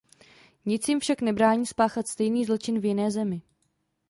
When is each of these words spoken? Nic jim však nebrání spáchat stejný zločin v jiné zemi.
Nic 0.65 0.85
jim 0.89 0.99
však 0.99 1.21
nebrání 1.21 1.65
spáchat 1.65 2.07
stejný 2.07 2.45
zločin 2.45 2.79
v 2.79 2.85
jiné 2.85 3.11
zemi. 3.11 3.41